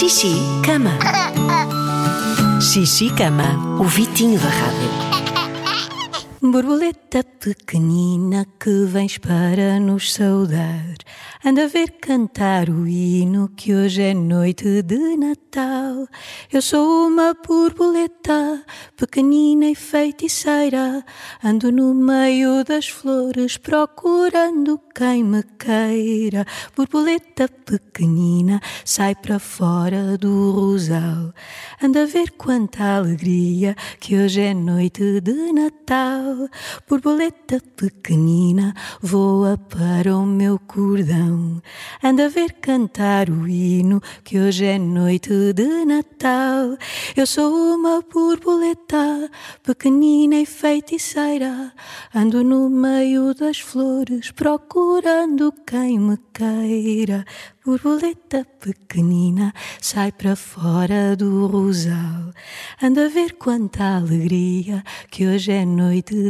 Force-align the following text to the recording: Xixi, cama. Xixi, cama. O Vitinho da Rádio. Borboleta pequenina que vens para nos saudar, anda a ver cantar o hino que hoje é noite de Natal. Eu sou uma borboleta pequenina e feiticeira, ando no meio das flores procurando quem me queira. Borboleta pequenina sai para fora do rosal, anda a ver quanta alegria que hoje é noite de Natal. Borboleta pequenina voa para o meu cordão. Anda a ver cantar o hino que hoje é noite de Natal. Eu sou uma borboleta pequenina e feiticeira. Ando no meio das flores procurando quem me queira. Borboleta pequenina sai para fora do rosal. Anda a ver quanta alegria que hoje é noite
Xixi, 0.00 0.32
cama. 0.64 0.96
Xixi, 2.58 3.10
cama. 3.10 3.44
O 3.78 3.84
Vitinho 3.84 4.40
da 4.40 4.48
Rádio. 4.48 5.09
Borboleta 6.50 7.22
pequenina 7.22 8.44
que 8.58 8.84
vens 8.84 9.18
para 9.18 9.78
nos 9.78 10.12
saudar, 10.12 10.96
anda 11.44 11.64
a 11.64 11.68
ver 11.68 11.92
cantar 11.92 12.68
o 12.68 12.88
hino 12.88 13.48
que 13.56 13.72
hoje 13.72 14.02
é 14.02 14.14
noite 14.14 14.82
de 14.82 15.16
Natal. 15.16 16.08
Eu 16.52 16.60
sou 16.60 17.06
uma 17.06 17.34
borboleta 17.34 18.64
pequenina 18.96 19.70
e 19.70 19.76
feiticeira, 19.76 21.04
ando 21.42 21.70
no 21.70 21.94
meio 21.94 22.64
das 22.64 22.88
flores 22.88 23.56
procurando 23.56 24.80
quem 24.92 25.22
me 25.22 25.44
queira. 25.56 26.44
Borboleta 26.76 27.48
pequenina 27.48 28.60
sai 28.84 29.14
para 29.14 29.38
fora 29.38 30.18
do 30.18 30.50
rosal, 30.50 31.32
anda 31.80 32.02
a 32.02 32.06
ver 32.06 32.32
quanta 32.32 32.96
alegria 32.96 33.76
que 34.00 34.16
hoje 34.16 34.40
é 34.40 34.52
noite 34.52 35.20
de 35.20 35.52
Natal. 35.52 36.39
Borboleta 36.88 37.60
pequenina 37.76 38.74
voa 39.00 39.58
para 39.58 40.16
o 40.16 40.24
meu 40.24 40.58
cordão. 40.58 41.60
Anda 42.02 42.26
a 42.26 42.28
ver 42.28 42.52
cantar 42.54 43.28
o 43.28 43.48
hino 43.48 44.00
que 44.24 44.38
hoje 44.38 44.64
é 44.64 44.78
noite 44.78 45.30
de 45.52 45.84
Natal. 45.84 46.76
Eu 47.16 47.26
sou 47.26 47.74
uma 47.74 48.02
borboleta 48.02 49.30
pequenina 49.62 50.36
e 50.36 50.46
feiticeira. 50.46 51.72
Ando 52.14 52.44
no 52.44 52.70
meio 52.70 53.34
das 53.34 53.58
flores 53.60 54.30
procurando 54.30 55.52
quem 55.66 55.98
me 55.98 56.16
queira. 56.32 57.24
Borboleta 57.64 58.46
pequenina 58.58 59.52
sai 59.80 60.10
para 60.10 60.34
fora 60.34 61.14
do 61.14 61.46
rosal. 61.46 62.32
Anda 62.82 63.04
a 63.04 63.08
ver 63.08 63.34
quanta 63.34 63.96
alegria 63.96 64.82
que 65.10 65.26
hoje 65.26 65.52
é 65.52 65.64
noite 65.66 66.29